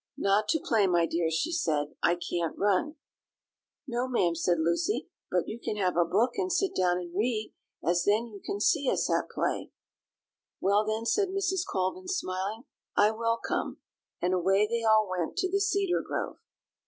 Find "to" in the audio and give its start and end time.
0.47-0.59, 15.37-15.51